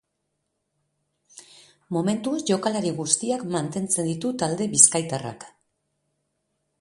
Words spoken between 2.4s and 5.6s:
jokalari guztiak mantentzen dite talde bizkaitarrak.